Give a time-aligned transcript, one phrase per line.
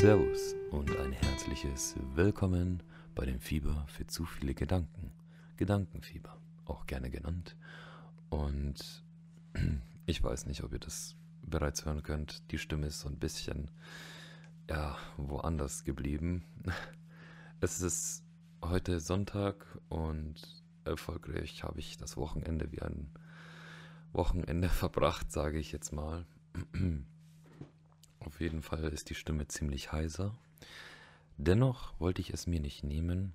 [0.00, 2.82] Servus und ein herzliches Willkommen
[3.14, 5.12] bei dem Fieber für zu viele Gedanken.
[5.58, 7.54] Gedankenfieber, auch gerne genannt.
[8.30, 9.04] Und
[10.06, 12.50] ich weiß nicht, ob ihr das bereits hören könnt.
[12.50, 13.70] Die Stimme ist so ein bisschen,
[14.70, 16.44] ja, woanders geblieben.
[17.60, 18.24] Es ist
[18.62, 20.40] heute Sonntag und
[20.84, 23.10] erfolgreich habe ich das Wochenende wie ein
[24.14, 26.24] Wochenende verbracht, sage ich jetzt mal.
[28.20, 30.36] Auf jeden Fall ist die Stimme ziemlich heiser.
[31.36, 33.32] Dennoch wollte ich es mir nicht nehmen,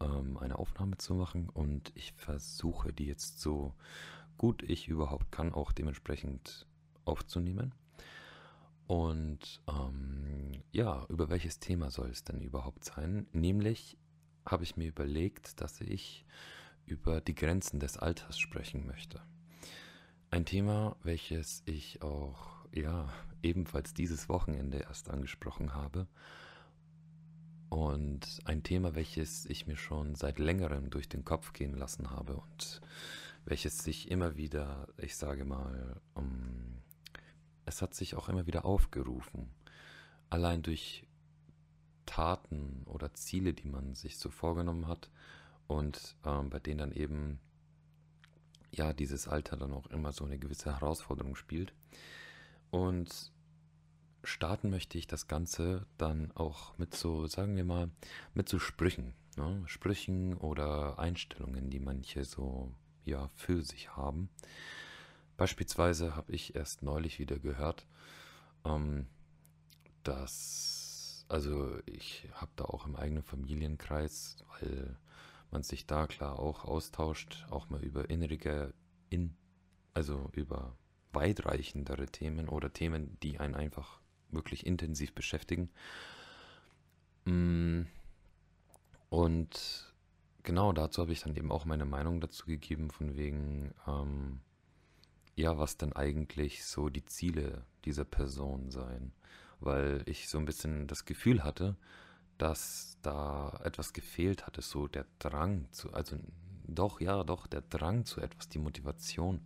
[0.00, 3.74] ähm, eine Aufnahme zu machen und ich versuche die jetzt so
[4.36, 6.66] gut ich überhaupt kann auch dementsprechend
[7.04, 7.72] aufzunehmen.
[8.86, 13.26] Und ähm, ja, über welches Thema soll es denn überhaupt sein?
[13.32, 13.96] Nämlich
[14.44, 16.26] habe ich mir überlegt, dass ich
[16.84, 19.22] über die Grenzen des Alters sprechen möchte.
[20.30, 23.08] Ein Thema, welches ich auch ja
[23.42, 26.06] ebenfalls dieses Wochenende erst angesprochen habe.
[27.68, 32.36] Und ein Thema, welches ich mir schon seit längerem durch den Kopf gehen lassen habe
[32.36, 32.80] und
[33.44, 36.78] welches sich immer wieder, ich sage mal, um,
[37.64, 39.50] es hat sich auch immer wieder aufgerufen.
[40.30, 41.06] Allein durch
[42.06, 45.10] Taten oder Ziele, die man sich so vorgenommen hat
[45.66, 47.40] und ähm, bei denen dann eben
[48.70, 51.72] ja dieses Alter dann auch immer so eine gewisse Herausforderung spielt.
[52.74, 53.30] Und
[54.24, 57.88] starten möchte ich das Ganze dann auch mit so, sagen wir mal,
[58.34, 59.14] mit so Sprüchen.
[59.36, 59.62] Ne?
[59.66, 64.28] Sprüchen oder Einstellungen, die manche so ja für sich haben.
[65.36, 67.86] Beispielsweise habe ich erst neulich wieder gehört,
[68.64, 69.06] ähm,
[70.02, 74.98] dass, also ich habe da auch im eigenen Familienkreis, weil
[75.52, 78.74] man sich da klar auch austauscht, auch mal über innere,
[79.10, 79.36] in,
[79.92, 80.76] also über
[81.14, 85.70] weitreichendere Themen oder Themen, die einen einfach wirklich intensiv beschäftigen.
[87.24, 87.82] Mm.
[89.08, 89.94] Und
[90.42, 94.40] genau dazu habe ich dann eben auch meine Meinung dazu gegeben, von wegen, ähm,
[95.36, 99.12] ja, was denn eigentlich so die Ziele dieser Person seien.
[99.60, 101.76] Weil ich so ein bisschen das Gefühl hatte,
[102.38, 106.16] dass da etwas gefehlt hatte, so der Drang zu, also
[106.66, 109.40] doch, ja, doch, der Drang zu etwas, die Motivation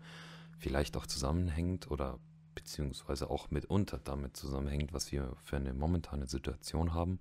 [0.58, 2.18] vielleicht auch zusammenhängt oder
[2.54, 7.20] beziehungsweise auch mitunter damit zusammenhängt, was wir für eine momentane Situation haben,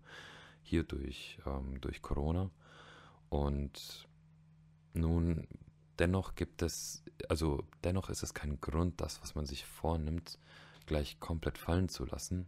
[0.64, 2.50] hier durch, ähm, durch Corona.
[3.30, 4.08] Und
[4.94, 5.48] nun,
[6.00, 10.40] dennoch gibt es, also dennoch ist es kein Grund, das, was man sich vornimmt,
[10.88, 12.48] gleich komplett fallen zu lassen.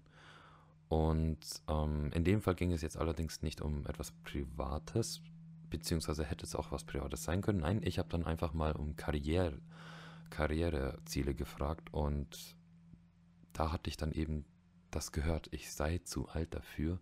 [0.87, 5.21] Und ähm, in dem Fall ging es jetzt allerdings nicht um etwas Privates,
[5.69, 7.59] beziehungsweise hätte es auch was Privates sein können.
[7.59, 9.59] Nein, ich habe dann einfach mal um Karriere
[10.29, 12.55] Karriereziele gefragt und
[13.53, 14.45] da hatte ich dann eben
[14.91, 16.99] das gehört, ich sei zu alt dafür,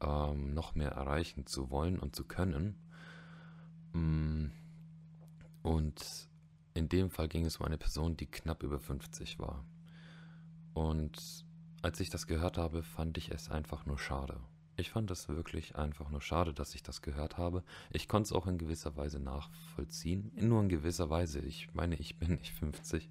[0.00, 2.76] ähm, noch mehr erreichen zu wollen und zu können.
[3.92, 4.46] Mm,
[5.62, 6.28] und
[6.74, 9.64] in dem Fall ging es um eine Person, die knapp über 50 war.
[10.74, 11.44] Und
[11.82, 14.40] als ich das gehört habe, fand ich es einfach nur schade.
[14.78, 17.64] Ich fand es wirklich einfach nur schade, dass ich das gehört habe.
[17.90, 20.30] Ich konnte es auch in gewisser Weise nachvollziehen.
[20.36, 21.40] Nur in gewisser Weise.
[21.40, 23.08] Ich meine, ich bin nicht 50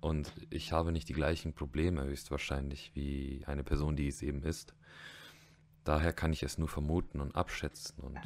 [0.00, 4.74] und ich habe nicht die gleichen Probleme höchstwahrscheinlich wie eine Person, die es eben ist.
[5.84, 8.18] Daher kann ich es nur vermuten und abschätzen und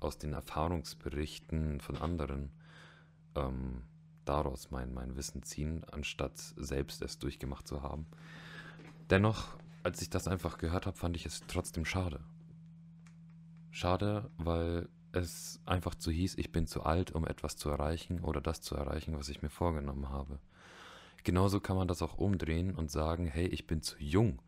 [0.00, 2.50] aus den Erfahrungsberichten von anderen
[3.36, 3.82] ähm,
[4.24, 8.06] daraus mein, mein Wissen ziehen, anstatt selbst es durchgemacht zu haben.
[9.10, 9.56] Dennoch
[9.86, 12.18] als ich das einfach gehört habe, fand ich es trotzdem schade.
[13.70, 18.40] Schade, weil es einfach zu hieß, ich bin zu alt, um etwas zu erreichen oder
[18.40, 20.40] das zu erreichen, was ich mir vorgenommen habe.
[21.22, 24.42] Genauso kann man das auch umdrehen und sagen, hey, ich bin zu jung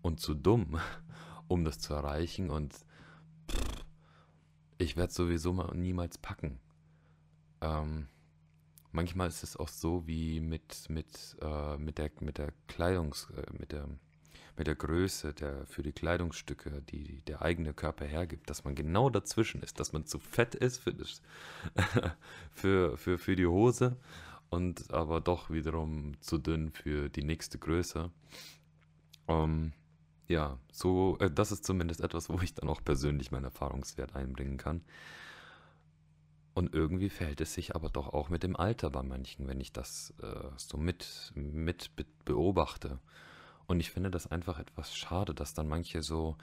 [0.00, 0.78] und zu dumm,
[1.48, 2.72] um das zu erreichen und
[3.50, 3.84] pff,
[4.78, 6.60] ich werde sowieso mal niemals packen.
[7.62, 8.06] Ähm,
[8.92, 13.52] manchmal ist es auch so wie mit, mit, äh, mit, der, mit der Kleidungs-, äh,
[13.58, 13.88] mit der
[14.58, 19.08] mit der Größe der, für die Kleidungsstücke, die der eigene Körper hergibt, dass man genau
[19.08, 21.22] dazwischen ist, dass man zu fett ist für, das,
[22.52, 23.96] für, für, für die Hose
[24.50, 28.10] und aber doch wiederum zu dünn für die nächste Größe.
[29.28, 29.72] Ähm,
[30.26, 34.58] ja, so, äh, das ist zumindest etwas, wo ich dann auch persönlich meinen Erfahrungswert einbringen
[34.58, 34.82] kann.
[36.54, 39.72] Und irgendwie verhält es sich aber doch auch mit dem Alter bei manchen, wenn ich
[39.72, 41.90] das äh, so mit, mit
[42.24, 42.98] beobachte.
[43.68, 46.36] Und ich finde das einfach etwas schade, dass dann manche so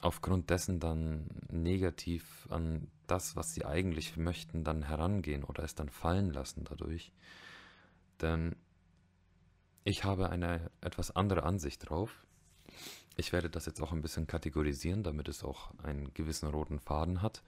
[0.00, 5.90] aufgrund dessen dann negativ an das, was sie eigentlich möchten, dann herangehen oder es dann
[5.90, 7.12] fallen lassen dadurch.
[8.20, 8.56] Denn
[9.84, 12.26] ich habe eine etwas andere Ansicht drauf.
[13.16, 17.20] Ich werde das jetzt auch ein bisschen kategorisieren, damit es auch einen gewissen roten Faden
[17.20, 17.42] hat.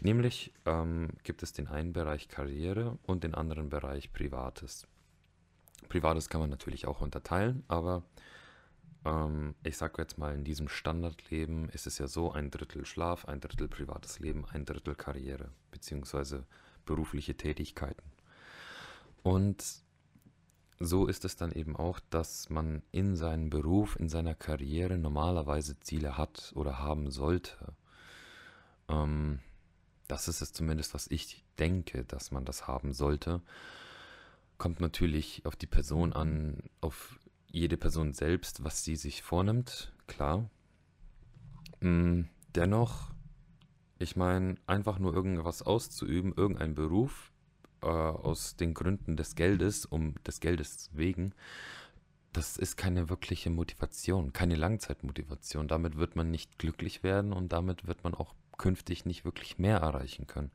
[0.00, 4.86] Nämlich ähm, gibt es den einen Bereich Karriere und den anderen Bereich Privates.
[5.88, 8.02] Privates kann man natürlich auch unterteilen, aber
[9.04, 13.26] ähm, ich sage jetzt mal, in diesem Standardleben ist es ja so, ein Drittel Schlaf,
[13.26, 16.44] ein Drittel privates Leben, ein Drittel Karriere, beziehungsweise
[16.84, 18.02] berufliche Tätigkeiten.
[19.22, 19.64] Und
[20.80, 25.78] so ist es dann eben auch, dass man in seinem Beruf, in seiner Karriere normalerweise
[25.80, 27.74] Ziele hat oder haben sollte.
[28.88, 29.40] Ähm,
[30.06, 33.42] das ist es zumindest, was ich denke, dass man das haben sollte.
[34.58, 37.18] Kommt natürlich auf die Person an, auf
[37.50, 40.50] jede Person selbst, was sie sich vornimmt, klar.
[41.80, 42.22] Mm,
[42.54, 43.12] dennoch,
[43.98, 47.32] ich meine, einfach nur irgendwas auszuüben, irgendein Beruf,
[47.82, 51.32] äh, aus den Gründen des Geldes, um des Geldes wegen,
[52.32, 55.68] das ist keine wirkliche Motivation, keine Langzeitmotivation.
[55.68, 59.78] Damit wird man nicht glücklich werden und damit wird man auch künftig nicht wirklich mehr
[59.78, 60.50] erreichen können.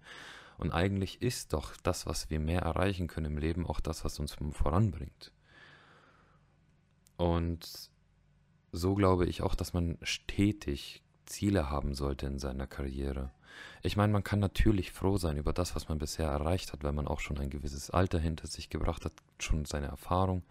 [0.63, 4.17] Und eigentlich ist doch das, was wir mehr erreichen können im Leben, auch das, was
[4.19, 5.33] uns voranbringt.
[7.17, 7.89] Und
[8.71, 13.31] so glaube ich auch, dass man stetig Ziele haben sollte in seiner Karriere.
[13.81, 16.95] Ich meine, man kann natürlich froh sein über das, was man bisher erreicht hat, wenn
[16.95, 20.43] man auch schon ein gewisses Alter hinter sich gebracht hat, schon seine Erfahrung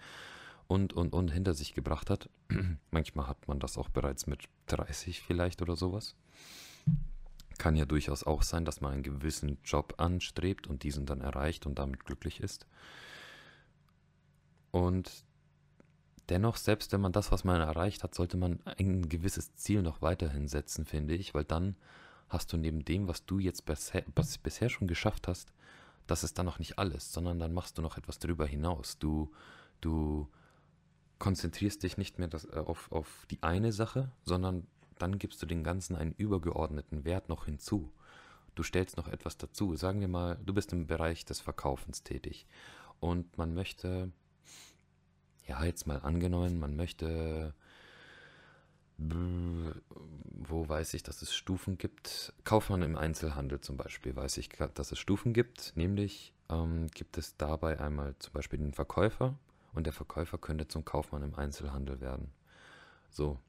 [0.66, 2.28] und, und, und hinter sich gebracht hat.
[2.90, 6.16] Manchmal hat man das auch bereits mit 30 vielleicht oder sowas.
[7.62, 11.64] Kann ja durchaus auch sein, dass man einen gewissen Job anstrebt und diesen dann erreicht
[11.64, 12.66] und damit glücklich ist.
[14.72, 15.24] Und
[16.28, 20.02] dennoch, selbst wenn man das, was man erreicht hat, sollte man ein gewisses Ziel noch
[20.02, 21.76] weiterhin setzen, finde ich, weil dann
[22.28, 24.02] hast du neben dem, was du jetzt bisher,
[24.42, 25.52] bisher schon geschafft hast,
[26.08, 28.98] das ist dann noch nicht alles, sondern dann machst du noch etwas darüber hinaus.
[28.98, 29.30] Du,
[29.80, 30.28] du
[31.20, 34.66] konzentrierst dich nicht mehr das, äh, auf, auf die eine Sache, sondern
[35.02, 37.92] dann gibst du dem Ganzen einen übergeordneten Wert noch hinzu.
[38.54, 39.76] Du stellst noch etwas dazu.
[39.76, 42.46] Sagen wir mal, du bist im Bereich des Verkaufens tätig
[43.00, 44.12] und man möchte,
[45.46, 47.54] ja, jetzt mal angenommen, man möchte
[48.98, 52.32] wo weiß ich, dass es Stufen gibt?
[52.44, 55.72] Kaufmann im Einzelhandel zum Beispiel weiß ich, dass es Stufen gibt.
[55.74, 59.34] Nämlich ähm, gibt es dabei einmal zum Beispiel den Verkäufer
[59.72, 62.30] und der Verkäufer könnte zum Kaufmann im Einzelhandel werden.
[63.10, 63.40] So,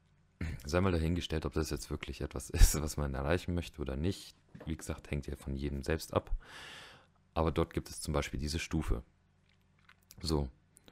[0.65, 4.35] sei mal dahingestellt, ob das jetzt wirklich etwas ist, was man erreichen möchte oder nicht.
[4.65, 6.31] Wie gesagt, hängt ja von jedem selbst ab.
[7.33, 9.03] Aber dort gibt es zum Beispiel diese Stufe.
[10.21, 10.49] So,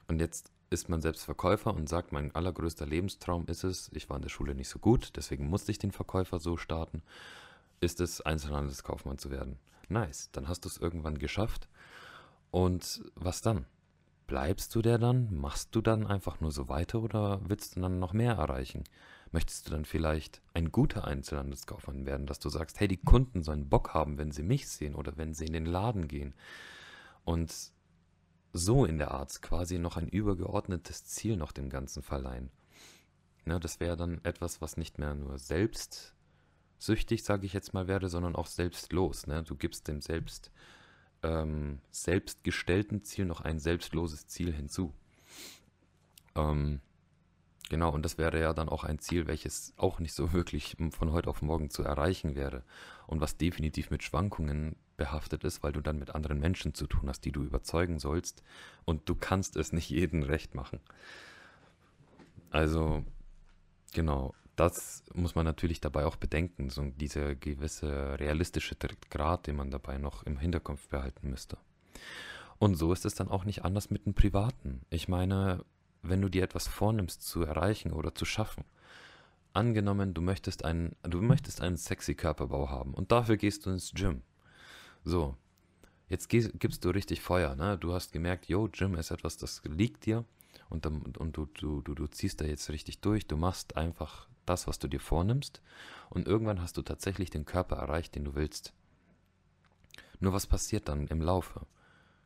[0.08, 4.16] und jetzt ist man selbst Verkäufer und sagt, mein allergrößter Lebenstraum ist es, ich war
[4.16, 7.02] in der Schule nicht so gut, deswegen musste ich den Verkäufer so starten,
[7.80, 9.58] ist es, Einzelhandelskaufmann zu werden.
[9.88, 11.68] Nice, dann hast du es irgendwann geschafft.
[12.50, 13.66] Und was dann?
[14.26, 15.34] Bleibst du der dann?
[15.34, 18.84] Machst du dann einfach nur so weiter oder willst du dann noch mehr erreichen?
[19.32, 23.70] Möchtest du dann vielleicht ein guter Einzelhandelskaufmann werden, dass du sagst, hey, die Kunden sollen
[23.70, 26.34] Bock haben, wenn sie mich sehen oder wenn sie in den Laden gehen?
[27.24, 27.72] Und
[28.52, 32.50] so in der Art quasi noch ein übergeordnetes Ziel noch dem Ganzen verleihen.
[33.46, 38.10] Ja, das wäre dann etwas, was nicht mehr nur selbstsüchtig, sage ich jetzt mal, werde,
[38.10, 39.26] sondern auch selbstlos.
[39.26, 39.42] Ne?
[39.42, 40.50] Du gibst dem selbst
[41.22, 44.92] ähm, selbstgestellten Ziel noch ein selbstloses Ziel hinzu.
[46.34, 46.80] Ähm,
[47.72, 51.10] genau, und das wäre ja dann auch ein Ziel, welches auch nicht so wirklich von
[51.10, 52.64] heute auf morgen zu erreichen wäre
[53.06, 57.08] und was definitiv mit Schwankungen behaftet ist, weil du dann mit anderen Menschen zu tun
[57.08, 58.42] hast, die du überzeugen sollst
[58.84, 60.80] und du kannst es nicht jedem recht machen.
[62.50, 63.06] Also,
[63.94, 68.76] genau, das muss man natürlich dabei auch bedenken, so dieser gewisse realistische
[69.08, 71.56] Grad, den man dabei noch im Hinterkopf behalten müsste.
[72.58, 74.82] Und so ist es dann auch nicht anders mit dem Privaten.
[74.90, 75.64] Ich meine,
[76.02, 78.64] wenn du dir etwas vornimmst zu erreichen oder zu schaffen,
[79.52, 83.92] angenommen, du möchtest einen, du möchtest einen sexy Körperbau haben und dafür gehst du ins
[83.92, 84.22] Gym.
[85.04, 85.36] So,
[86.08, 87.78] jetzt gibst du richtig Feuer, ne?
[87.78, 90.24] Du hast gemerkt, yo, Gym ist etwas, das liegt dir
[90.70, 94.66] und, und du, du, du, du ziehst da jetzt richtig durch, du machst einfach das,
[94.66, 95.60] was du dir vornimmst
[96.10, 98.72] und irgendwann hast du tatsächlich den Körper erreicht, den du willst.
[100.18, 101.66] Nur was passiert dann im Laufe?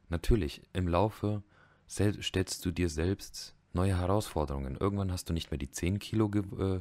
[0.08, 1.42] Natürlich, im Laufe
[1.88, 4.76] stellst du dir selbst neue Herausforderungen.
[4.76, 6.80] Irgendwann hast du nicht mehr die 10 Kilo äh,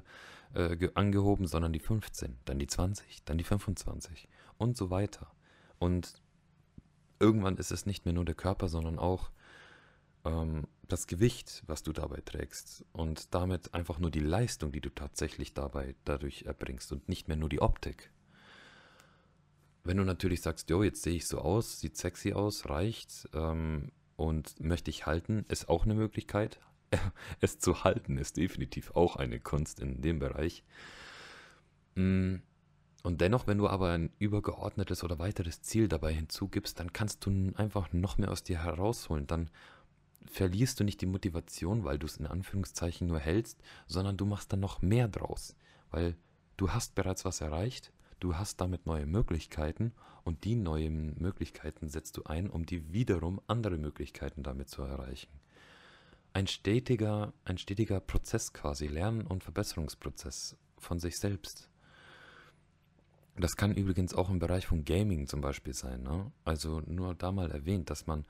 [0.56, 5.32] äh, angehoben, sondern die 15, dann die 20, dann die 25 und so weiter.
[5.78, 6.22] Und
[7.20, 9.30] irgendwann ist es nicht mehr nur der Körper, sondern auch
[10.24, 14.90] ähm, das Gewicht, was du dabei trägst und damit einfach nur die Leistung, die du
[14.90, 18.12] tatsächlich dabei dadurch erbringst und nicht mehr nur die Optik.
[19.84, 23.92] Wenn du natürlich sagst, jo, jetzt sehe ich so aus, sieht sexy aus, reicht ähm,
[24.16, 26.60] und möchte ich halten, ist auch eine Möglichkeit.
[27.42, 30.64] Es zu halten ist definitiv auch eine Kunst in dem Bereich.
[31.96, 32.36] Mm,
[33.04, 37.54] und dennoch, wenn du aber ein übergeordnetes oder weiteres Ziel dabei hinzugibst, dann kannst du
[37.56, 39.28] einfach noch mehr aus dir herausholen.
[39.28, 39.52] Dann
[40.26, 44.52] verlierst du nicht die Motivation, weil du es in Anführungszeichen nur hältst, sondern du machst
[44.52, 45.56] dann noch mehr draus,
[45.92, 46.18] weil
[46.58, 52.18] du hast bereits was erreicht, du hast damit neue Möglichkeiten und die neuen Möglichkeiten setzt
[52.18, 55.30] du ein, um die wiederum andere Möglichkeiten damit zu erreichen.
[56.36, 61.70] Ein stetiger, ein stetiger Prozess quasi, Lern- und Verbesserungsprozess von sich selbst.
[63.38, 66.04] Das kann übrigens auch im Bereich von Gaming zum Beispiel sein.
[66.04, 66.30] Ne?
[66.44, 68.26] Also nur da mal erwähnt, dass man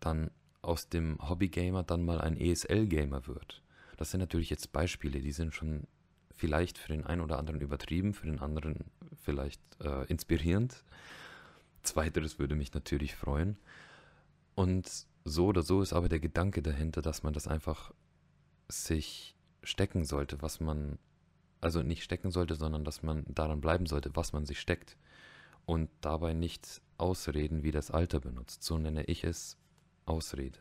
[0.00, 3.62] dann aus dem Hobbygamer dann mal ein ESL-Gamer wird.
[3.96, 5.86] Das sind natürlich jetzt Beispiele, die sind schon
[6.30, 8.84] vielleicht für den einen oder anderen übertrieben, für den anderen
[9.22, 10.84] vielleicht äh, inspirierend.
[11.84, 13.56] Zweiteres würde mich natürlich freuen.
[14.54, 17.92] Und so oder so ist aber der Gedanke dahinter, dass man das einfach
[18.68, 20.98] sich stecken sollte, was man,
[21.60, 24.96] also nicht stecken sollte, sondern dass man daran bleiben sollte, was man sich steckt.
[25.66, 28.62] Und dabei nicht Ausreden wie das Alter benutzt.
[28.62, 29.56] So nenne ich es
[30.04, 30.58] Ausrede.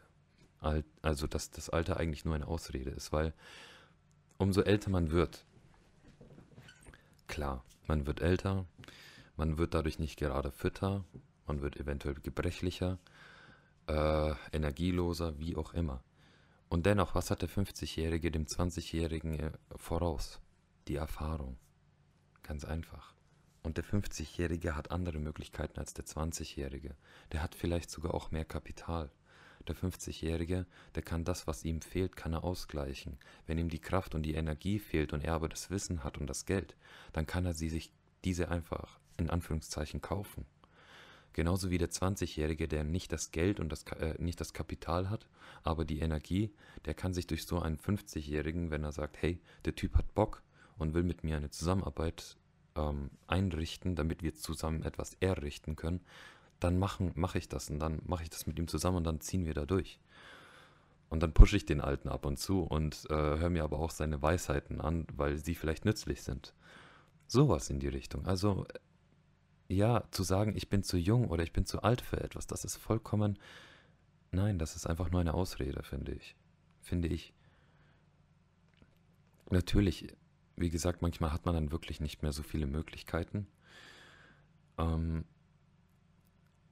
[1.01, 3.34] Also, dass das Alter eigentlich nur eine Ausrede ist, weil
[4.38, 5.46] umso älter man wird,
[7.27, 8.65] klar, man wird älter,
[9.36, 11.03] man wird dadurch nicht gerade fitter,
[11.48, 12.98] man wird eventuell gebrechlicher,
[13.88, 16.04] äh, energieloser, wie auch immer.
[16.70, 20.42] Und dennoch, was hat der 50-Jährige dem 20-Jährigen äh, voraus?
[20.88, 21.58] Die Erfahrung.
[22.42, 23.13] Ganz einfach.
[23.62, 26.96] Und der 50-Jährige hat andere Möglichkeiten als der 20-Jährige.
[27.32, 29.12] Der hat vielleicht sogar auch mehr Kapital.
[29.68, 33.18] Der 50-Jährige, der kann das, was ihm fehlt, kann er ausgleichen.
[33.46, 36.28] Wenn ihm die Kraft und die Energie fehlt und er aber das Wissen hat und
[36.28, 36.75] das Geld,
[37.13, 37.94] dann kann er sie sich
[38.25, 40.46] diese einfach in Anführungszeichen kaufen.
[41.34, 45.28] Genauso wie der 20-Jährige, der nicht das Geld und das, äh, nicht das Kapital hat,
[45.63, 46.54] aber die Energie,
[46.86, 50.44] der kann sich durch so einen 50-Jährigen, wenn er sagt, hey, der Typ hat Bock
[50.78, 52.38] und will mit mir eine Zusammenarbeit
[52.75, 56.02] ähm, einrichten, damit wir zusammen etwas errichten können,
[56.60, 59.20] dann mache mach ich das und dann mache ich das mit ihm zusammen und dann
[59.20, 60.00] ziehen wir da durch.
[61.10, 63.92] Und dann pushe ich den Alten ab und zu und äh, höre mir aber auch
[63.92, 66.54] seine Weisheiten an, weil sie vielleicht nützlich sind.
[67.28, 68.25] Sowas in die Richtung.
[68.25, 68.66] Also
[69.74, 72.65] ja, zu sagen, ich bin zu jung oder ich bin zu alt für etwas, das
[72.65, 73.38] ist vollkommen,
[74.32, 76.36] nein, das ist einfach nur eine Ausrede, finde ich.
[76.82, 77.34] Finde ich.
[79.50, 80.15] Natürlich,
[80.56, 83.48] wie gesagt, manchmal hat man dann wirklich nicht mehr so viele Möglichkeiten.
[84.77, 85.25] Ähm,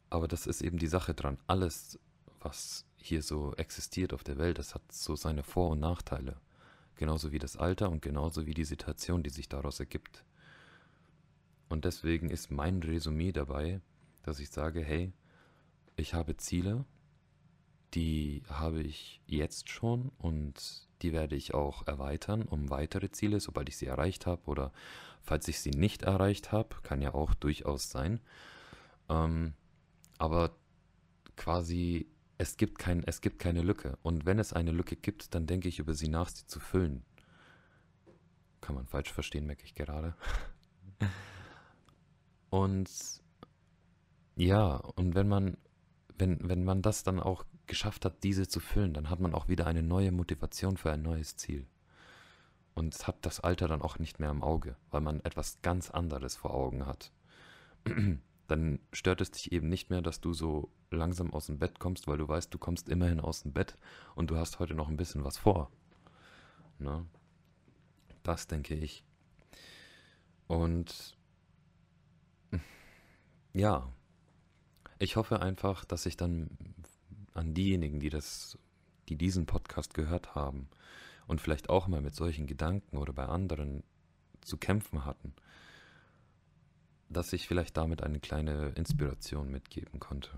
[0.09, 1.37] aber das ist eben die Sache dran.
[1.47, 1.99] Alles,
[2.39, 6.37] was hier so existiert auf der Welt, das hat so seine Vor- und Nachteile.
[6.95, 10.23] Genauso wie das Alter und genauso wie die Situation, die sich daraus ergibt.
[11.71, 13.79] Und deswegen ist mein Resümee dabei,
[14.23, 15.13] dass ich sage, hey,
[15.95, 16.83] ich habe Ziele,
[17.93, 23.69] die habe ich jetzt schon und die werde ich auch erweitern um weitere Ziele, sobald
[23.69, 24.73] ich sie erreicht habe oder
[25.21, 28.19] falls ich sie nicht erreicht habe, kann ja auch durchaus sein.
[29.07, 29.53] Ähm,
[30.17, 30.53] aber
[31.37, 32.05] quasi
[32.37, 33.97] es gibt, kein, es gibt keine Lücke.
[34.03, 37.05] Und wenn es eine Lücke gibt, dann denke ich über sie nach, sie zu füllen.
[38.59, 40.15] Kann man falsch verstehen, merke ich gerade.
[42.51, 42.89] und
[44.35, 45.57] ja, und wenn man,
[46.17, 49.47] wenn, wenn man das dann auch geschafft hat, diese zu füllen, dann hat man auch
[49.47, 51.65] wieder eine neue Motivation für ein neues Ziel.
[52.75, 56.35] Und hat das Alter dann auch nicht mehr im Auge, weil man etwas ganz anderes
[56.35, 57.11] vor Augen hat.
[58.47, 62.07] dann stört es dich eben nicht mehr, dass du so langsam aus dem Bett kommst,
[62.07, 63.77] weil du weißt, du kommst immerhin aus dem Bett
[64.13, 65.71] und du hast heute noch ein bisschen was vor.
[66.79, 67.05] Ne?
[68.23, 69.05] Das denke ich.
[70.47, 71.17] Und
[73.53, 73.91] ja,
[74.99, 76.49] ich hoffe einfach, dass ich dann
[77.33, 78.57] an diejenigen, die das,
[79.09, 80.69] die diesen Podcast gehört haben
[81.27, 83.83] und vielleicht auch mal mit solchen Gedanken oder bei anderen
[84.41, 85.33] zu kämpfen hatten,
[87.09, 90.29] dass ich vielleicht damit eine kleine Inspiration mitgeben konnte.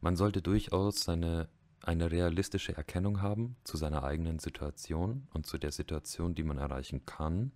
[0.00, 1.48] Man sollte durchaus seine,
[1.80, 7.06] eine realistische Erkennung haben zu seiner eigenen Situation und zu der Situation, die man erreichen
[7.06, 7.52] kann.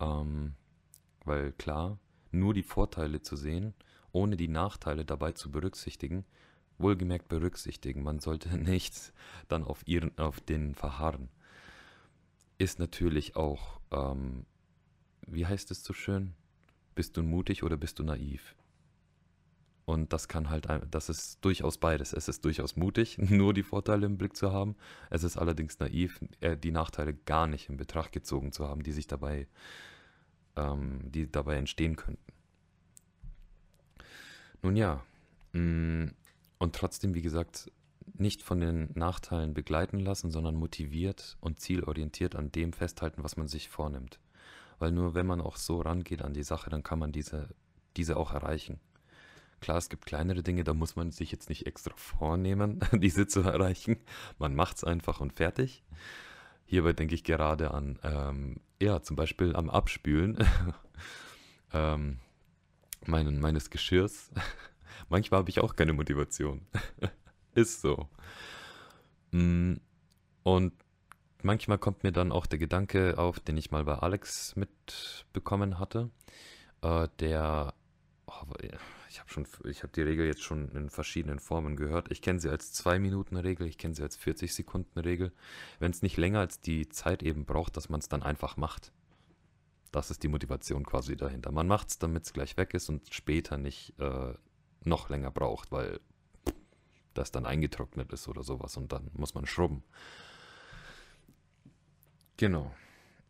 [0.00, 0.54] Ähm,
[1.24, 1.98] weil klar,
[2.30, 3.74] nur die Vorteile zu sehen,
[4.12, 6.24] ohne die Nachteile dabei zu berücksichtigen,
[6.78, 9.12] wohlgemerkt berücksichtigen, man sollte nicht
[9.48, 11.28] dann auf, ihren, auf den verharren,
[12.58, 14.46] ist natürlich auch ähm,
[15.26, 16.34] wie heißt es so schön?
[16.94, 18.54] Bist du mutig oder bist du naiv?
[19.84, 22.12] Und das kann halt, das ist durchaus beides.
[22.12, 24.76] Es ist durchaus mutig, nur die Vorteile im Blick zu haben.
[25.10, 28.92] Es ist allerdings naiv, äh, die Nachteile gar nicht in Betracht gezogen zu haben, die
[28.92, 29.46] sich dabei,
[30.56, 32.32] ähm, die dabei entstehen könnten.
[34.62, 35.04] Nun ja,
[35.52, 36.06] mm,
[36.58, 37.70] und trotzdem, wie gesagt,
[38.14, 43.48] nicht von den Nachteilen begleiten lassen, sondern motiviert und zielorientiert an dem festhalten, was man
[43.48, 44.18] sich vornimmt.
[44.78, 47.48] Weil nur wenn man auch so rangeht an die Sache, dann kann man diese,
[47.96, 48.80] diese auch erreichen.
[49.60, 53.40] Klar, es gibt kleinere Dinge, da muss man sich jetzt nicht extra vornehmen, diese zu
[53.40, 53.98] erreichen.
[54.38, 55.82] Man macht es einfach und fertig.
[56.66, 60.44] Hierbei denke ich gerade an, ähm, ja, zum Beispiel am Abspülen
[61.72, 62.18] ähm,
[63.06, 64.30] meinen, meines Geschirrs.
[65.08, 66.66] Manchmal habe ich auch keine Motivation.
[67.54, 68.08] Ist so.
[69.30, 69.74] Mm,
[70.42, 70.72] und
[71.42, 76.10] manchmal kommt mir dann auch der Gedanke auf, den ich mal bei Alex mitbekommen hatte.
[76.82, 77.74] Äh, der,
[78.26, 78.44] oh,
[79.08, 82.10] ich habe schon, ich habe die Regel jetzt schon in verschiedenen Formen gehört.
[82.10, 85.32] Ich kenne sie als 2-Minuten-Regel, ich kenne sie als 40-Sekunden-Regel.
[85.78, 88.92] Wenn es nicht länger als die Zeit eben braucht, dass man es dann einfach macht.
[89.92, 91.52] Das ist die Motivation quasi dahinter.
[91.52, 94.34] Man macht es, damit es gleich weg ist und später nicht äh,
[94.84, 96.00] noch länger braucht, weil
[97.14, 99.82] das dann eingetrocknet ist oder sowas und dann muss man schrubben.
[102.36, 102.74] Genau.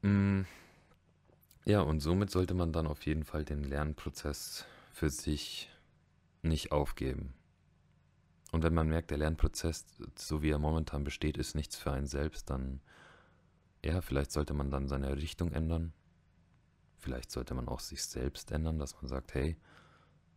[0.03, 0.43] Mm.
[1.65, 4.65] Ja, und somit sollte man dann auf jeden Fall den Lernprozess
[4.97, 5.71] für sich
[6.41, 7.35] nicht aufgeben.
[8.51, 9.85] Und wenn man merkt, der Lernprozess,
[10.15, 12.81] so wie er momentan besteht, ist nichts für einen selbst, dann,
[13.85, 15.93] ja, vielleicht sollte man dann seine Richtung ändern.
[16.97, 19.59] Vielleicht sollte man auch sich selbst ändern, dass man sagt, hey,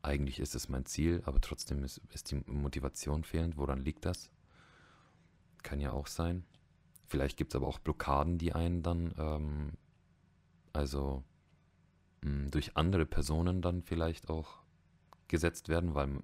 [0.01, 3.55] eigentlich ist es mein Ziel, aber trotzdem ist, ist die Motivation fehlend.
[3.55, 4.29] Woran liegt das?
[5.63, 6.43] Kann ja auch sein.
[7.05, 9.77] Vielleicht gibt es aber auch Blockaden, die einen dann, ähm,
[10.73, 11.23] also
[12.21, 14.59] mh, durch andere Personen dann vielleicht auch
[15.27, 16.23] gesetzt werden, weil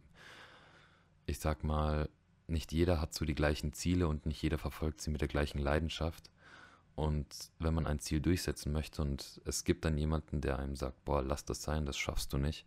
[1.25, 2.09] ich sag mal,
[2.47, 5.59] nicht jeder hat so die gleichen Ziele und nicht jeder verfolgt sie mit der gleichen
[5.59, 6.29] Leidenschaft.
[6.95, 11.03] Und wenn man ein Ziel durchsetzen möchte und es gibt dann jemanden, der einem sagt,
[11.03, 12.65] boah, lass das sein, das schaffst du nicht,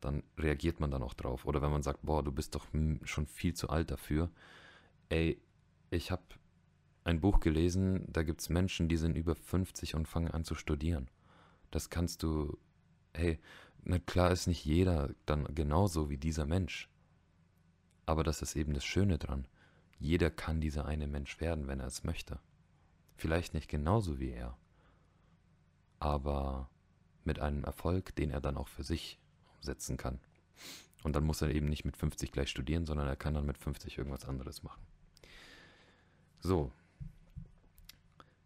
[0.00, 1.44] dann reagiert man dann auch drauf.
[1.44, 2.66] Oder wenn man sagt, boah, du bist doch
[3.04, 4.30] schon viel zu alt dafür.
[5.10, 5.40] Ey,
[5.90, 6.22] ich habe
[7.04, 10.54] ein Buch gelesen, da gibt es Menschen, die sind über 50 und fangen an zu
[10.54, 11.08] studieren.
[11.70, 12.58] Das kannst du,
[13.14, 13.38] hey,
[13.84, 16.88] na klar ist nicht jeder dann genauso wie dieser Mensch.
[18.06, 19.46] Aber das ist eben das Schöne dran.
[19.98, 22.38] Jeder kann dieser eine Mensch werden, wenn er es möchte.
[23.16, 24.56] Vielleicht nicht genauso wie er,
[25.98, 26.70] aber
[27.24, 29.18] mit einem Erfolg, den er dann auch für sich
[29.56, 30.20] umsetzen kann.
[31.02, 33.58] Und dann muss er eben nicht mit 50 gleich studieren, sondern er kann dann mit
[33.58, 34.82] 50 irgendwas anderes machen.
[36.40, 36.72] So.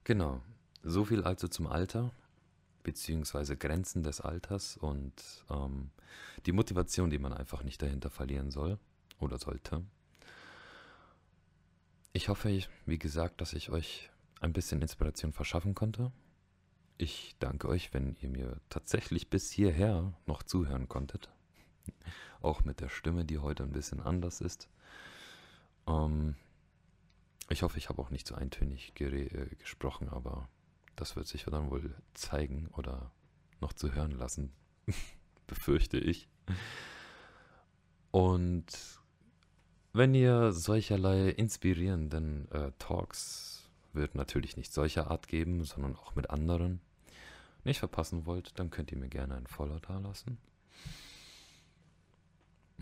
[0.04, 0.40] Genau.
[0.82, 2.12] So viel also zum Alter,
[2.82, 5.90] beziehungsweise Grenzen des Alters und ähm,
[6.46, 8.78] die Motivation, die man einfach nicht dahinter verlieren soll
[9.18, 9.84] oder sollte.
[12.12, 16.12] Ich hoffe, wie gesagt, dass ich euch ein bisschen Inspiration verschaffen konnte.
[16.98, 21.30] Ich danke euch, wenn ihr mir tatsächlich bis hierher noch zuhören konntet.
[22.42, 24.68] Auch mit der Stimme, die heute ein bisschen anders ist.
[25.86, 26.36] Ähm,
[27.48, 30.48] ich hoffe, ich habe auch nicht so eintönig äh, gesprochen, aber
[30.96, 33.10] das wird sich dann wohl zeigen oder
[33.60, 34.52] noch zu hören lassen,
[35.46, 36.28] befürchte ich.
[38.10, 38.66] Und
[39.92, 46.30] wenn ihr solcherlei inspirierenden äh, Talks wird natürlich nicht solcher Art geben, sondern auch mit
[46.30, 46.80] anderen
[47.64, 50.38] nicht verpassen wollt, dann könnt ihr mir gerne ein Follow da lassen.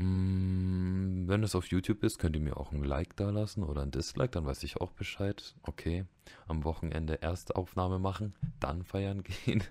[0.01, 3.83] Mm, wenn es auf YouTube ist, könnt ihr mir auch ein Like da lassen oder
[3.83, 5.55] ein Dislike, dann weiß ich auch Bescheid.
[5.63, 6.07] Okay,
[6.49, 9.63] am Wochenende erst Aufnahme machen, dann feiern gehen.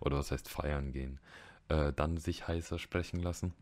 [0.00, 1.20] Oder was heißt feiern gehen?
[1.68, 3.54] Äh, dann sich heißer sprechen lassen.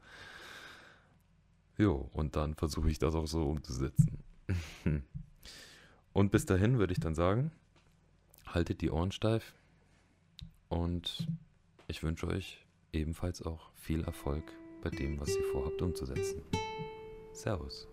[1.77, 4.19] Jo, und dann versuche ich das auch so umzusetzen.
[6.15, 7.53] und bis dahin würde ich dann sagen,
[8.47, 9.55] haltet die Ohren steif,
[10.69, 11.29] und
[11.87, 14.45] ich wünsche euch ebenfalls auch viel Erfolg
[14.85, 16.42] bei dem, was ihr vorhabt umzusetzen.
[17.33, 17.88] Servus.